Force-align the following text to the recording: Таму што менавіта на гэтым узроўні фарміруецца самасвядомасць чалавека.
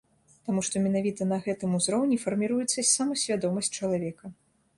Таму 0.45 0.61
што 0.69 0.75
менавіта 0.85 1.27
на 1.33 1.37
гэтым 1.47 1.75
узроўні 1.81 2.17
фарміруецца 2.25 2.85
самасвядомасць 2.95 3.71
чалавека. 3.79 4.25